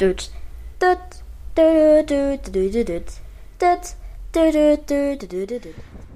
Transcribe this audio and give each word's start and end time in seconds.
Düt. 0.00 0.30
Düt. 0.82 1.22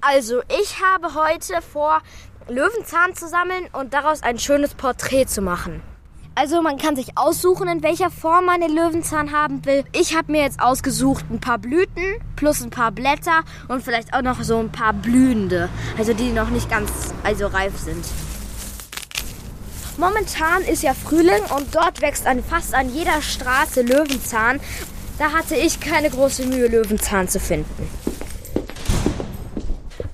Also, 0.00 0.40
ich 0.60 0.82
habe 0.82 1.14
heute 1.14 1.62
vor, 1.62 2.00
Löwenzahn 2.48 3.14
zu 3.14 3.28
sammeln 3.28 3.68
und 3.72 3.94
daraus 3.94 4.24
ein 4.24 4.38
schönes 4.40 4.74
Porträt 4.74 5.26
zu 5.26 5.42
machen. 5.42 5.80
Also, 6.34 6.60
man 6.60 6.76
kann 6.76 6.96
sich 6.96 7.16
aussuchen, 7.16 7.68
in 7.68 7.84
welcher 7.84 8.10
Form 8.10 8.46
man 8.46 8.60
den 8.60 8.74
Löwenzahn 8.74 9.30
haben 9.30 9.64
will. 9.64 9.84
Ich 9.92 10.16
habe 10.16 10.32
mir 10.32 10.42
jetzt 10.42 10.60
ausgesucht 10.60 11.26
ein 11.30 11.38
paar 11.38 11.58
Blüten 11.58 12.20
plus 12.34 12.60
ein 12.60 12.70
paar 12.70 12.90
Blätter 12.90 13.42
und 13.68 13.84
vielleicht 13.84 14.12
auch 14.12 14.22
noch 14.22 14.42
so 14.42 14.58
ein 14.58 14.72
paar 14.72 14.92
blühende, 14.92 15.68
also 15.96 16.14
die 16.14 16.32
noch 16.32 16.50
nicht 16.50 16.68
ganz 16.68 16.90
also 17.22 17.46
reif 17.46 17.78
sind. 17.78 18.04
Momentan 19.98 20.62
ist 20.62 20.84
ja 20.84 20.94
Frühling 20.94 21.42
und 21.56 21.74
dort 21.74 22.00
wächst 22.00 22.24
an 22.24 22.44
fast 22.44 22.72
an 22.72 22.88
jeder 22.94 23.20
Straße 23.20 23.82
Löwenzahn. 23.82 24.60
Da 25.18 25.32
hatte 25.32 25.56
ich 25.56 25.80
keine 25.80 26.08
große 26.08 26.46
Mühe, 26.46 26.68
Löwenzahn 26.68 27.28
zu 27.28 27.40
finden. 27.40 27.90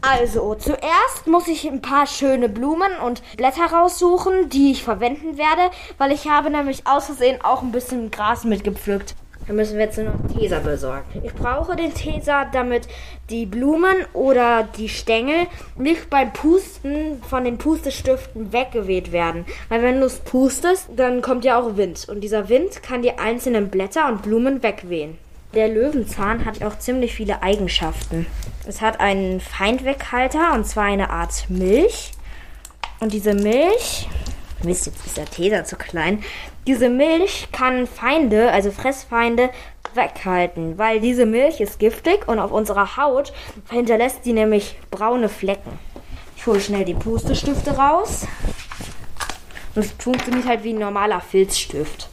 Also, 0.00 0.54
zuerst 0.54 1.26
muss 1.26 1.48
ich 1.48 1.66
ein 1.66 1.82
paar 1.82 2.06
schöne 2.06 2.48
Blumen 2.48 2.92
und 3.04 3.22
Blätter 3.36 3.72
raussuchen, 3.72 4.48
die 4.50 4.70
ich 4.70 4.84
verwenden 4.84 5.36
werde, 5.36 5.74
weil 5.98 6.12
ich 6.12 6.28
habe 6.28 6.48
nämlich 6.50 6.86
aus 6.86 7.06
Versehen 7.06 7.42
auch 7.42 7.62
ein 7.62 7.72
bisschen 7.72 8.12
Gras 8.12 8.44
mitgepflückt. 8.44 9.16
Da 9.52 9.56
müssen 9.56 9.76
wir 9.76 9.84
jetzt 9.84 9.98
nur 9.98 10.14
noch 10.14 10.34
Teser 10.34 10.60
besorgen. 10.60 11.04
Ich 11.22 11.34
brauche 11.34 11.76
den 11.76 11.92
Teser, 11.92 12.46
damit 12.50 12.88
die 13.28 13.44
Blumen 13.44 13.96
oder 14.14 14.66
die 14.78 14.88
Stängel 14.88 15.46
nicht 15.76 16.08
beim 16.08 16.32
Pusten 16.32 17.22
von 17.22 17.44
den 17.44 17.58
Pustestiften 17.58 18.54
weggeweht 18.54 19.12
werden. 19.12 19.44
Weil 19.68 19.82
wenn 19.82 20.00
du 20.00 20.06
es 20.06 20.20
pustest, 20.20 20.88
dann 20.96 21.20
kommt 21.20 21.44
ja 21.44 21.60
auch 21.60 21.76
Wind. 21.76 22.08
Und 22.08 22.22
dieser 22.22 22.48
Wind 22.48 22.82
kann 22.82 23.02
die 23.02 23.18
einzelnen 23.18 23.68
Blätter 23.68 24.08
und 24.08 24.22
Blumen 24.22 24.62
wegwehen. 24.62 25.18
Der 25.52 25.68
Löwenzahn 25.68 26.46
hat 26.46 26.62
auch 26.62 26.78
ziemlich 26.78 27.12
viele 27.12 27.42
Eigenschaften. 27.42 28.24
Es 28.66 28.80
hat 28.80 29.00
einen 29.00 29.40
Feindweghalter 29.40 30.54
und 30.54 30.66
zwar 30.66 30.84
eine 30.84 31.10
Art 31.10 31.50
Milch. 31.50 32.12
Und 33.00 33.12
diese 33.12 33.34
Milch, 33.34 34.08
Mist, 34.64 34.86
jetzt 34.86 35.06
ist 35.06 35.16
der 35.16 35.26
Teser 35.26 35.64
zu 35.64 35.76
klein. 35.76 36.22
Diese 36.66 36.88
Milch 36.88 37.48
kann 37.52 37.86
Feinde, 37.86 38.50
also 38.50 38.70
Fressfeinde, 38.70 39.50
weghalten, 39.94 40.78
weil 40.78 41.00
diese 41.00 41.26
Milch 41.26 41.60
ist 41.60 41.78
giftig 41.78 42.26
und 42.28 42.38
auf 42.38 42.50
unserer 42.50 42.96
Haut 42.96 43.32
hinterlässt 43.70 44.24
sie 44.24 44.32
nämlich 44.32 44.76
braune 44.90 45.28
Flecken. 45.28 45.78
Ich 46.36 46.46
hole 46.46 46.60
schnell 46.60 46.84
die 46.84 46.94
Pustestifte 46.94 47.76
raus. 47.76 48.26
Es 49.74 49.92
funktioniert 49.92 50.46
halt 50.46 50.64
wie 50.64 50.72
ein 50.72 50.78
normaler 50.78 51.20
Filzstift. 51.20 52.08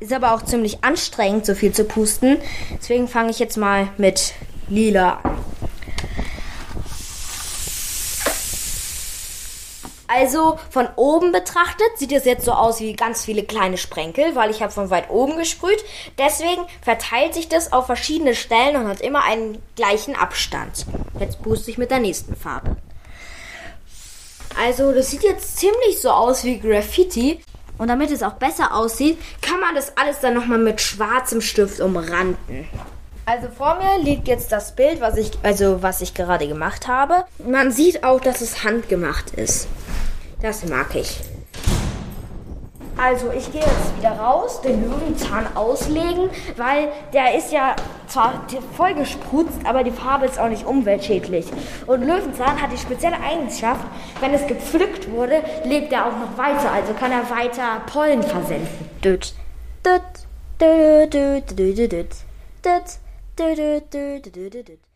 Ist 0.00 0.12
aber 0.12 0.34
auch 0.34 0.42
ziemlich 0.42 0.82
anstrengend, 0.82 1.46
so 1.46 1.54
viel 1.54 1.72
zu 1.72 1.84
pusten. 1.84 2.38
Deswegen 2.78 3.08
fange 3.08 3.30
ich 3.30 3.38
jetzt 3.38 3.56
mal 3.56 3.88
mit 3.96 4.34
lila 4.68 5.20
an. 5.22 5.43
Also 10.16 10.60
von 10.70 10.86
oben 10.94 11.32
betrachtet 11.32 11.88
sieht 11.96 12.12
es 12.12 12.24
jetzt 12.24 12.44
so 12.44 12.52
aus 12.52 12.78
wie 12.78 12.92
ganz 12.92 13.24
viele 13.24 13.42
kleine 13.42 13.76
Sprenkel, 13.76 14.36
weil 14.36 14.48
ich 14.50 14.62
habe 14.62 14.70
von 14.70 14.88
weit 14.90 15.10
oben 15.10 15.36
gesprüht. 15.36 15.84
Deswegen 16.18 16.62
verteilt 16.82 17.34
sich 17.34 17.48
das 17.48 17.72
auf 17.72 17.86
verschiedene 17.86 18.36
Stellen 18.36 18.76
und 18.76 18.86
hat 18.86 19.00
immer 19.00 19.24
einen 19.24 19.60
gleichen 19.74 20.14
Abstand. 20.14 20.86
Jetzt 21.18 21.42
puste 21.42 21.68
ich 21.72 21.78
mit 21.78 21.90
der 21.90 21.98
nächsten 21.98 22.36
Farbe. 22.36 22.76
Also 24.56 24.92
das 24.92 25.10
sieht 25.10 25.24
jetzt 25.24 25.56
ziemlich 25.56 26.00
so 26.00 26.10
aus 26.10 26.44
wie 26.44 26.60
Graffiti. 26.60 27.40
Und 27.76 27.88
damit 27.88 28.12
es 28.12 28.22
auch 28.22 28.34
besser 28.34 28.72
aussieht, 28.72 29.18
kann 29.42 29.58
man 29.58 29.74
das 29.74 29.96
alles 29.96 30.20
dann 30.20 30.34
nochmal 30.34 30.60
mit 30.60 30.80
schwarzem 30.80 31.40
Stift 31.40 31.80
umranden. 31.80 32.68
Also 33.26 33.48
vor 33.48 33.80
mir 33.82 34.04
liegt 34.04 34.28
jetzt 34.28 34.52
das 34.52 34.76
Bild, 34.76 35.00
was 35.00 35.16
ich, 35.16 35.32
also 35.42 35.82
was 35.82 36.02
ich 36.02 36.14
gerade 36.14 36.46
gemacht 36.46 36.86
habe. 36.86 37.24
Man 37.44 37.72
sieht 37.72 38.04
auch, 38.04 38.20
dass 38.20 38.42
es 38.42 38.62
handgemacht 38.62 39.32
ist. 39.32 39.66
Das 40.44 40.62
mag 40.66 40.94
ich. 40.94 41.20
Also 42.98 43.30
ich 43.30 43.50
gehe 43.50 43.62
jetzt 43.62 43.96
wieder 43.96 44.10
raus, 44.10 44.60
den 44.60 44.84
Löwenzahn 44.84 45.46
auslegen, 45.56 46.28
weil 46.58 46.88
der 47.14 47.34
ist 47.34 47.50
ja 47.50 47.74
zwar 48.08 48.44
voll 48.76 48.92
gesprutzt, 48.92 49.60
aber 49.64 49.84
die 49.84 49.90
Farbe 49.90 50.26
ist 50.26 50.38
auch 50.38 50.50
nicht 50.50 50.66
umweltschädlich. 50.66 51.46
Und 51.86 52.02
Löwenzahn 52.02 52.60
hat 52.60 52.70
die 52.70 52.76
spezielle 52.76 53.18
Eigenschaft, 53.22 53.86
wenn 54.20 54.34
es 54.34 54.46
gepflückt 54.46 55.10
wurde, 55.10 55.42
lebt 55.64 55.90
er 55.94 56.08
auch 56.08 56.18
noch 56.18 56.36
weiter, 56.36 56.70
also 56.70 56.92
kann 56.92 57.10
er 57.10 57.30
weiter 57.30 57.80
Pollen 57.90 58.22
versenden. 58.22 58.68
Düt, 59.02 59.32
düt, 59.86 60.02
düt, 60.60 61.14
düt, 61.14 61.58
düt, 61.58 61.80
düt, 61.80 62.14
düt, 62.62 62.98
düt, 63.38 63.94
düt, 63.94 63.94
düt, 63.94 64.54
düt, 64.54 64.68
düt. 64.68 64.93